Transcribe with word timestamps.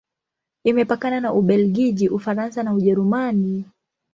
Imepakana 0.63 1.19
na 1.19 1.33
Ubelgiji, 1.33 2.09
Ufaransa 2.09 2.63
na 2.63 2.73
Ujerumani. 2.73 3.65